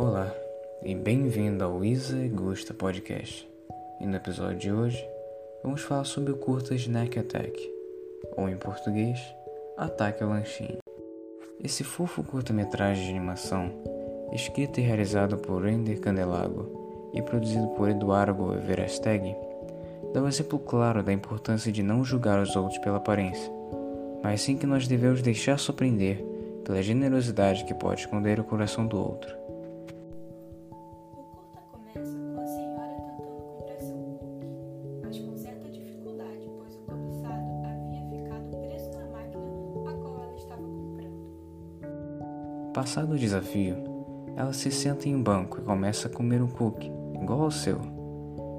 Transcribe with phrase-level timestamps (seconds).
[0.00, 0.32] Olá
[0.80, 3.50] e bem-vindo ao Isa e Gusta Podcast.
[4.00, 5.04] E no episódio de hoje
[5.60, 7.68] vamos falar sobre o curta Snack Attack,
[8.36, 9.18] ou em português,
[9.76, 10.78] Ataque ao Lanchinho.
[11.64, 13.72] Esse fofo curta-metragem de animação,
[14.32, 19.34] escrito e realizado por Render Candelago e produzido por Eduardo Everasteg,
[20.14, 23.52] dá um exemplo claro da importância de não julgar os outros pela aparência,
[24.22, 26.24] mas sim que nós devemos deixar surpreender
[26.62, 29.37] pela generosidade que pode esconder o coração do outro.
[42.72, 43.76] Passado o desafio,
[44.36, 47.80] ela se senta em um banco e começa a comer um cookie, igual ao seu.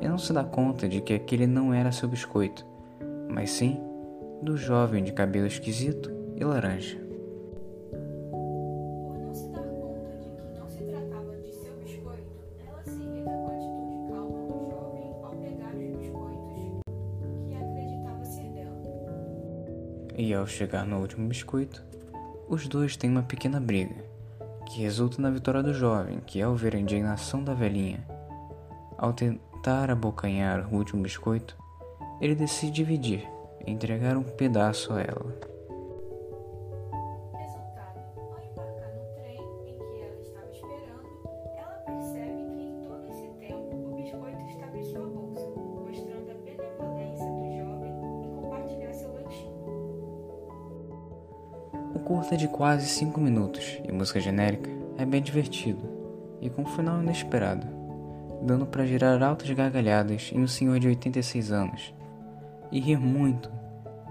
[0.00, 2.66] E não se dá conta de que aquele não era seu biscoito,
[3.28, 3.78] mas sim
[4.42, 6.98] do jovem de cabelo esquisito e laranja.
[8.30, 13.02] Por não se dar conta de que não se tratava de seu biscoito, ela se
[13.02, 16.80] irrita com a atitude calma do jovem ao pegar os biscoitos
[17.48, 18.82] que acreditava ser dela.
[20.16, 21.84] E ao chegar no último biscoito,
[22.50, 23.94] os dois têm uma pequena briga,
[24.66, 28.04] que resulta na vitória do jovem, que ao ver a indignação da velhinha,
[28.98, 31.56] ao tentar abocanhar o último biscoito,
[32.20, 33.28] ele decide dividir
[33.64, 35.49] entregar um pedaço a ela.
[52.10, 55.88] Curta de quase 5 minutos e música genérica é bem divertido
[56.40, 57.64] e com um final inesperado,
[58.42, 61.94] dando para girar altas gargalhadas em um senhor de 86 anos
[62.72, 63.48] e rir muito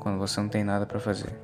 [0.00, 1.38] quando você não tem nada para fazer.